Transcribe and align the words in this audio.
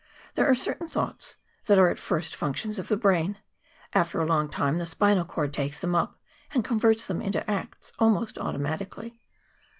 There 0.33 0.47
are 0.47 0.55
certain 0.55 0.89
thoughts 0.89 1.35
that 1.67 1.77
are 1.77 1.87
at 1.87 1.99
first 1.99 2.35
functions 2.35 2.79
of 2.79 2.87
the 2.87 2.97
brain; 2.97 3.37
after 3.93 4.19
a 4.19 4.25
long 4.25 4.49
time 4.49 4.79
the 4.79 4.85
spinal 4.87 5.25
cord 5.25 5.53
takes 5.53 5.79
them 5.79 5.93
up 5.93 6.17
and 6.55 6.65
converts 6.65 7.05
them 7.05 7.21
into 7.21 7.47
acts 7.47 7.93
almost 7.99 8.39
automatically. 8.39 9.19